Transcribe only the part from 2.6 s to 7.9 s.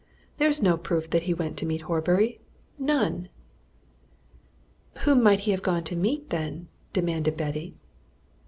none!" "Whom might he have gone to meet, then?" demanded Betty.